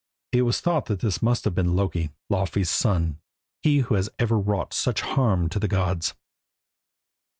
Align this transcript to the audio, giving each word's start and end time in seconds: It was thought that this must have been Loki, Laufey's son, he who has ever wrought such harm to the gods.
It 0.31 0.41
was 0.41 0.61
thought 0.61 0.87
that 0.87 1.01
this 1.01 1.21
must 1.21 1.45
have 1.45 1.53
been 1.53 1.75
Loki, 1.75 2.09
Laufey's 2.27 2.71
son, 2.71 3.19
he 3.61 3.81
who 3.81 3.93
has 3.93 4.09
ever 4.17 4.39
wrought 4.39 4.73
such 4.73 5.01
harm 5.01 5.47
to 5.49 5.59
the 5.59 5.67
gods. 5.67 6.15